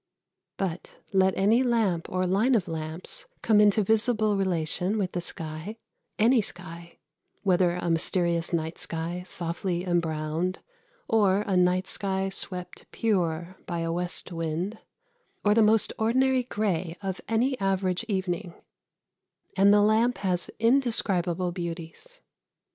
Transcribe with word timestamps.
But 0.57 0.97
let 1.13 1.37
any 1.37 1.61
lamp 1.61 2.09
or 2.09 2.25
line 2.25 2.55
of 2.55 2.67
lamps 2.67 3.27
come 3.43 3.61
into 3.61 3.83
visible 3.83 4.35
relation 4.35 4.97
with 4.97 5.11
the 5.11 5.21
sky 5.21 5.77
any 6.17 6.41
sky, 6.41 6.97
whether 7.43 7.75
a 7.75 7.87
mysterious 7.91 8.51
night 8.51 8.79
sky 8.79 9.21
softly 9.27 9.83
embrowned, 9.85 10.57
or 11.07 11.43
a 11.45 11.55
night 11.55 11.85
sky 11.85 12.29
swept 12.29 12.87
pure 12.91 13.57
by 13.67 13.81
a 13.81 13.91
west 13.93 14.31
wind, 14.31 14.79
or 15.45 15.53
the 15.53 15.61
most 15.61 15.93
ordinary 15.99 16.45
grey 16.45 16.97
of 17.03 17.21
any 17.29 17.55
average 17.59 18.03
evening 18.07 18.55
and 19.55 19.71
the 19.71 19.81
lamp 19.81 20.17
has 20.17 20.49
indescribable 20.57 21.51
beauties. 21.51 22.21